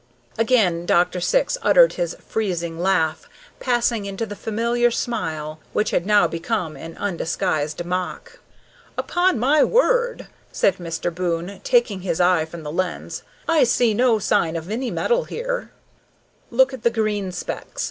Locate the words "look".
16.49-16.73